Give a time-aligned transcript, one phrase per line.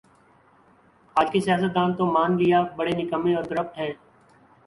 [1.15, 3.91] آج کے سیاستدان تو مان لیا بڑے نکمّے اورکرپٹ ہیں